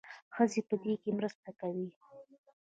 [0.35, 1.87] ښځې په دې کې مرسته کوي.